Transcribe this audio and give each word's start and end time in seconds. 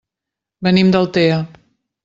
Venim 0.69 0.89
d'Altea. 0.95 1.39